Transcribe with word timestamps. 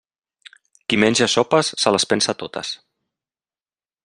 Qui 0.93 0.99
menja 1.03 1.29
sopes 1.33 1.71
se 1.83 1.95
les 1.97 2.09
pensa 2.15 2.37
totes. 2.43 2.73